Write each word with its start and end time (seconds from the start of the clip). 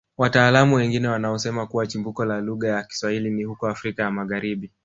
Wataalamu 0.17 0.75
wengine 0.75 1.07
wanaosema 1.07 1.67
kuwa 1.67 1.87
chimbuko 1.87 2.25
la 2.25 2.41
lugha 2.41 2.67
ya 2.67 2.83
Kiswahili 2.83 3.29
ni 3.29 3.43
huko 3.43 3.67
Afrika 3.67 4.03
ya 4.03 4.11
Magharibi 4.11 4.71